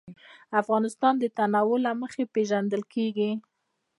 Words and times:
افغانستان 0.61 1.13
د 1.19 1.23
تنوع 1.37 1.77
له 1.85 1.91
مخې 2.01 2.23
پېژندل 2.33 2.81
کېږي. 2.93 3.31